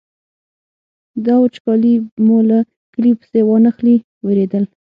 دا 1.25 1.35
وچکالي 1.43 1.93
مو 2.25 2.37
له 2.49 2.59
کلي 2.93 3.11
پسې 3.19 3.39
وانخلي 3.49 3.95
وېرېدل. 4.25 4.63